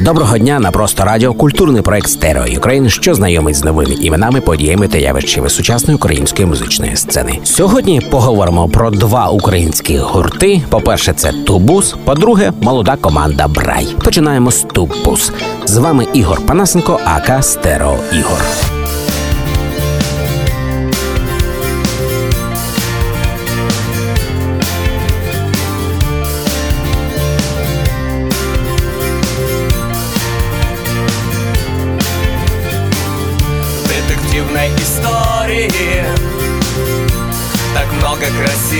[0.00, 4.88] Доброго дня на просто радіо, культурний проект Stereo Ukraine, що знайомить з новими іменами, подіями
[4.88, 7.38] та явищами сучасної української музичної сцени.
[7.44, 10.62] Сьогодні поговоримо про два українські гурти.
[10.68, 11.94] По-перше, це Тубус.
[12.04, 13.94] По-друге, молода команда Брай.
[14.04, 15.32] Починаємо з Тубус.
[15.64, 18.40] З вами Ігор Панасенко, АК Стерео Ігор.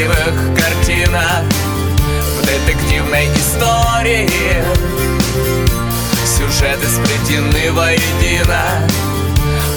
[0.00, 1.44] Красивых картинок
[2.38, 4.28] В детективной истории.
[6.24, 8.62] Сюжеты сплетены воедино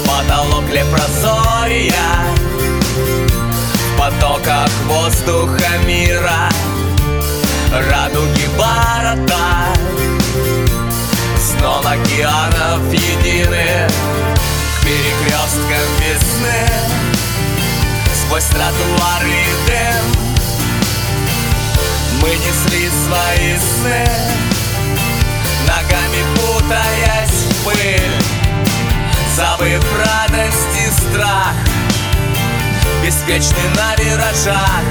[0.06, 1.94] Потолок лепрозория
[3.52, 6.50] В потоках воздуха мира
[7.90, 9.74] Радуги барата.
[11.40, 13.92] Снова океанов единых
[14.78, 17.03] к перекресткам весны
[18.34, 20.06] Сквозь тротуары и дым
[22.20, 24.08] Мы несли свои сны
[25.68, 28.12] Ногами путаясь в пыль
[29.36, 31.54] Забыв радость и страх
[33.06, 34.84] Беспечны на виражах.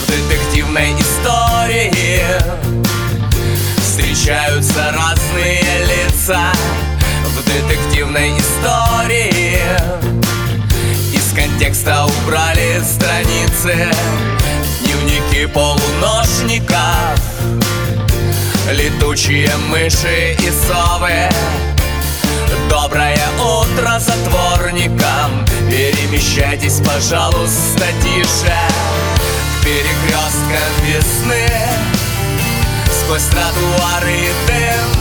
[0.00, 2.24] В детективной истории
[3.82, 6.52] Встречаются разные лица.
[7.22, 10.13] В детективной истории
[11.54, 13.88] Из контекста убрали страницы
[14.80, 16.76] Дневники полуношников
[18.72, 21.28] Летучие мыши и совы.
[22.68, 28.56] Доброе утро затворникам Перемещайтесь, пожалуйста, тише.
[29.60, 31.48] К перекресткам весны
[32.90, 34.93] Сквозь тротуары и дым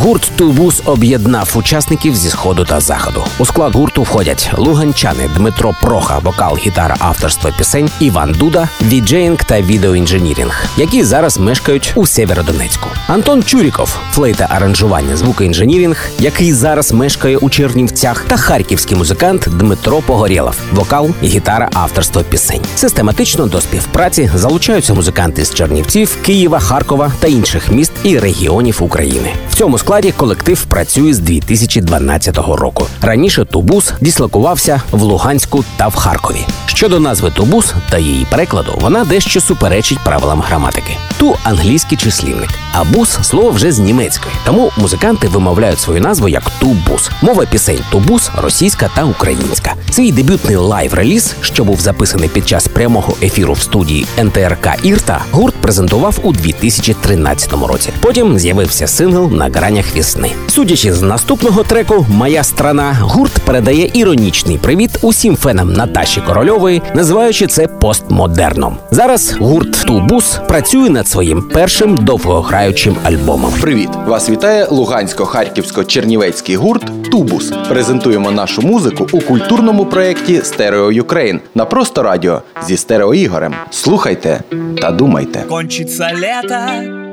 [0.00, 3.24] Гурт Тубус об'єднав учасників зі сходу та заходу.
[3.38, 9.60] У склад гурту входять луганчани Дмитро Проха, вокал, гітара, авторство пісень, Іван Дуда, віджеїнг та
[9.60, 12.88] відеоінженірінг, які зараз мешкають у Сєвєродонецьку.
[13.06, 20.56] Антон Чуріков, флейта аранжування, звукоінженірінг, який зараз мешкає у Чернівцях, та харківський музикант Дмитро Погорєлов,
[20.72, 22.62] вокал, гітара, авторство пісень.
[22.76, 29.32] Систематично до співпраці залучаються музиканти з Чернівців, Києва, Харкова та інших міст і регіонів України.
[29.50, 32.86] В цьому складі колектив працює з 2012 року.
[33.02, 36.46] Раніше тубус дислокувався в Луганську та в Харкові.
[36.66, 40.96] Щодо назви тубус та її перекладу, вона дещо суперечить правилам граматики.
[41.18, 44.34] Two англійський числівник, а бус слово вже з німецької.
[44.46, 47.10] Тому музиканти вимовляють свою назву як тубус.
[47.22, 49.74] Мова пісень тубус російська та українська.
[49.90, 55.54] Свій дебютний лайв-реліз, що був записаний під час прямого ефіру в студії НТРК Ірта, гурт
[55.54, 57.90] презентував у 2013 році.
[58.00, 59.48] Потім з'явився сингл на
[59.78, 60.32] гранях весни.
[60.48, 67.46] Судячи з наступного треку Моя страна, гурт передає іронічний привіт усім фенам Наташі Корольової, називаючи
[67.46, 68.76] це постмодерном.
[68.90, 73.52] Зараз гурт Тубус працює над своїм першим довгограючим альбомом.
[73.60, 73.88] Привіт!
[74.06, 77.52] Вас вітає Лугансько-Харківсько-Чернівецький гурт Тубус.
[77.68, 83.54] Презентуємо нашу музику у культурному проєкті Stereo Ukraine на просто радіо зі Стерео Ігорем.
[83.70, 84.40] Слухайте
[84.80, 85.44] та думайте.
[85.48, 87.07] Кончится лето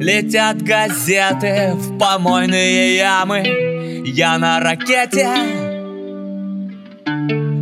[0.00, 4.02] Летят газеты в помойные ямы.
[4.06, 5.28] Я на ракете.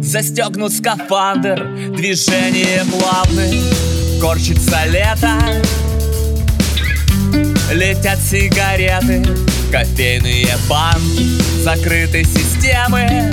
[0.01, 3.61] Застегнут скафандр Движения плавны
[4.21, 5.37] Корчится лето.
[7.73, 9.27] Летят сигареты
[9.73, 13.33] Кофейные банки Закрыты системы.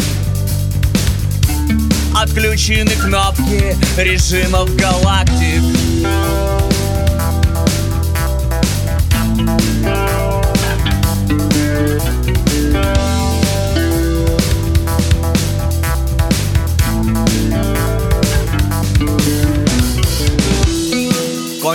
[2.19, 5.61] Отключены кнопки режимов галактик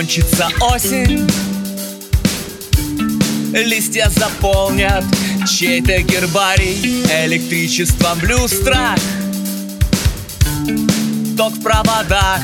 [0.01, 1.29] Кончится осень.
[3.53, 5.03] Листья заполнят
[5.47, 8.97] чей-то гербарий Электричеством блюз страх
[11.37, 12.41] Ток в проводах,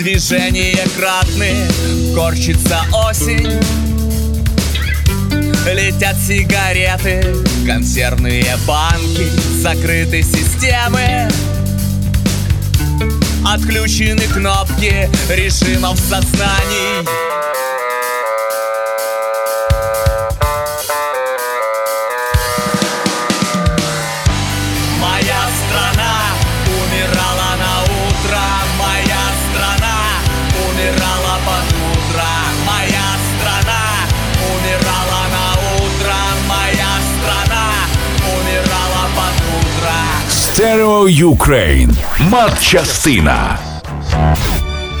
[0.00, 1.68] движение кратные
[2.16, 3.60] Корчится осень.
[5.72, 7.32] Летят сигареты,
[7.64, 9.30] консервные банки
[9.60, 11.28] Закрыты системы
[13.54, 17.08] Отключены кнопки режимов сознаний
[40.58, 41.96] Stereo Ukraine.
[42.18, 43.60] Матчастина.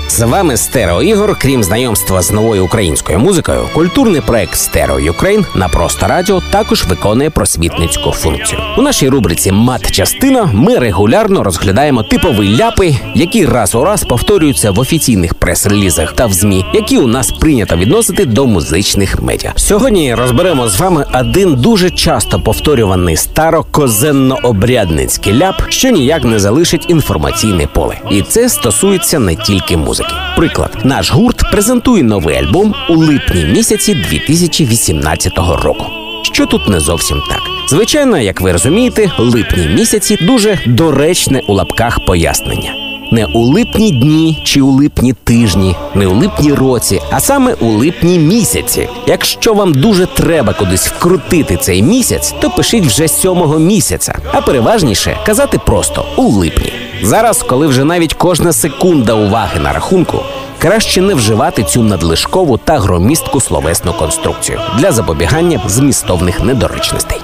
[0.08, 1.36] З вами Стерео Ігор.
[1.40, 7.30] Крім знайомства з новою українською музикою, культурний проект Stereo Ukraine на просто радіо також виконує
[7.30, 8.60] просвітницьку функцію.
[8.78, 14.78] У нашій рубриці Мат-частина ми регулярно розглядаємо типові ляпи, які раз у раз повторюються в
[14.78, 19.52] офіційних прес-релізах та в ЗМІ, які у нас прийнято відносити до музичних медіа.
[19.56, 27.66] Сьогодні розберемо з вами один дуже часто повторюваний староказенно-обрядницький ляп, що ніяк не залишить інформаційне
[27.66, 28.00] поле.
[28.10, 29.97] І це стосується не тільки музики.
[30.36, 35.86] Приклад, наш гурт презентує новий альбом у липні місяці 2018 року.
[36.22, 37.40] Що тут не зовсім так.
[37.68, 42.74] Звичайно, як ви розумієте, липні місяці дуже доречне у лапках пояснення.
[43.12, 47.66] Не у липні дні чи у липні тижні, не у липні році, а саме у
[47.66, 48.88] липні місяці.
[49.06, 55.16] Якщо вам дуже треба кудись вкрутити цей місяць, то пишіть вже сьомого місяця, а переважніше
[55.26, 56.72] казати просто у липні.
[57.02, 60.18] Зараз, коли вже навіть кожна секунда уваги на рахунку,
[60.58, 67.18] краще не вживати цю надлишкову та громіздку словесну конструкцію для запобігання змістовних недоречностей.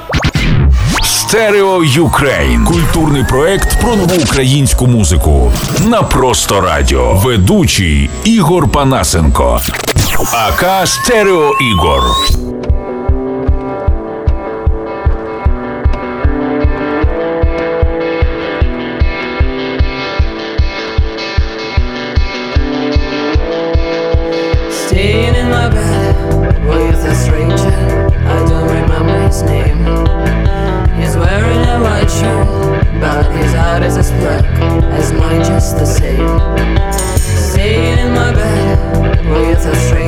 [1.03, 2.65] Stereo Ukraine.
[2.65, 5.53] Культурний проект про нову українську музику.
[5.87, 7.15] На просто радіо.
[7.15, 9.63] Ведучий Ігор Панасенко.
[10.33, 12.03] aka Стерео Ігор.
[35.65, 36.29] Just the same.
[37.19, 40.04] Staying in my bed with a stranger.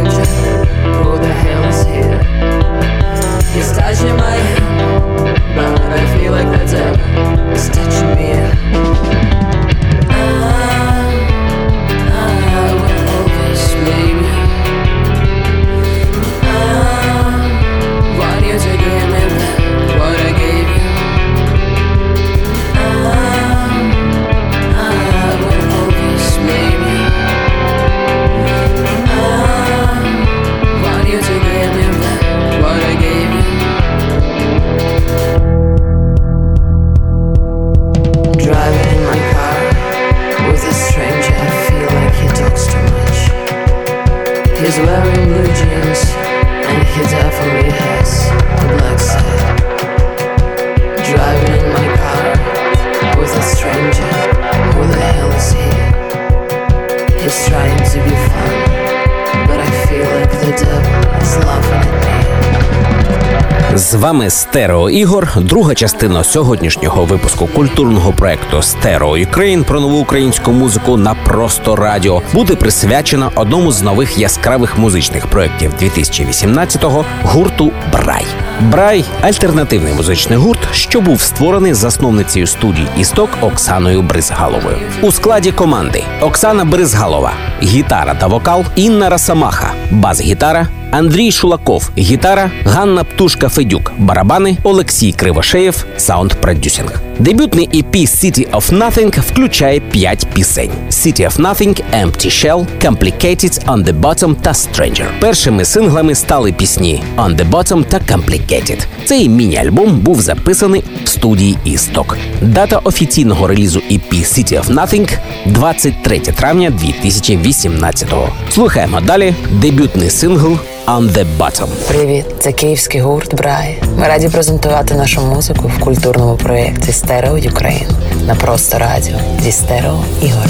[63.76, 65.28] З вами Стерео Ігор.
[65.36, 72.22] Друга частина сьогоднішнього випуску культурного проекту Stereo Ukraine про нову українську музику на просто радіо
[72.34, 78.26] буде присвячена одному з нових яскравих музичних проєктів 2018-го гурту Брай.
[78.60, 84.78] Брай альтернативний музичний гурт, що був створений засновницею студії Істок Оксаною Бризгаловою.
[85.02, 87.32] У складі команди Оксана Бризгалова,
[87.62, 90.68] гітара та вокал, Інна Расамаха, бас-гітара.
[90.90, 97.05] Андрій Шулаков, гітара, Ганна Птушка Федюк, барабани, Олексій Кривошеєв, саунд-продюсинг.
[97.18, 103.84] Дебютний EP City of Nothing включає 5 пісень: City of Nothing, Empty Shell, Complicated, On
[103.84, 105.04] the Bottom та Stranger.
[105.20, 108.86] Першими синглами стали пісні On the Bottom та Complicated.
[109.04, 112.18] Цей міні-альбом був записаний в студії Істок.
[112.42, 118.28] Дата офіційного релізу EP City of Nothing 23 травня 2018-го.
[118.50, 121.66] Слухаємо далі дебютний сингл On the Bottom.
[121.88, 123.82] Привіт, це київський гурт Брай.
[123.98, 127.88] Ми раді презентувати нашу музику в культурному проєкті Стерео Україн
[128.26, 130.46] на просто радіо зі стерео Ігор.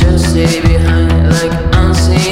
[0.00, 2.29] Just stay behind like unseen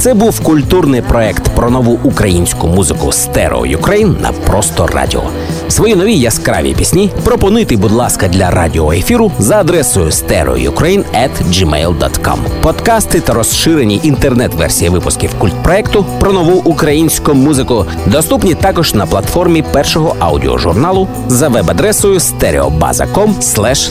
[0.00, 5.22] Це був культурний проект про нову українську музику Stereo Ukraine на просто радіо.
[5.68, 12.38] Свої нові яскраві пісні пропонуйте, будь ласка, для радіоефіру за адресою stereoukraine.gmail.com.
[12.62, 20.16] Подкасти та розширені інтернет-версії випусків культпроекту про нову українську музику доступні також на платформі першого
[20.18, 23.34] аудіожурналу за веб-адресою stereobaza.com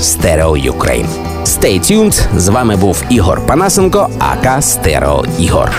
[0.01, 1.38] stereoukraine.
[1.59, 2.39] Stay tuned!
[2.39, 5.71] З вами був Ігор Панасенко, aka Стерео Ігор.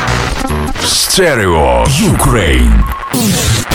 [0.85, 2.85] Stereo Ukraine.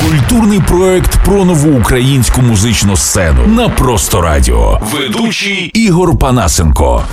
[0.01, 4.81] Культурний проект про нову українську музичну сцену на просто радіо.
[4.93, 7.03] Ведучий Ігор Панасенко.